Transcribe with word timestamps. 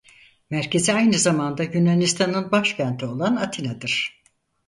Merkezi 0.51 0.93
aynı 0.93 1.17
zamanda 1.19 1.63
Yunanistan'ın 1.63 2.51
başkenti 2.51 3.05
olan 3.05 3.35
Atina'dır. 3.35 4.21